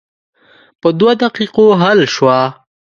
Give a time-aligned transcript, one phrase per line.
[0.81, 2.39] په دوه دقیقو حل شوه.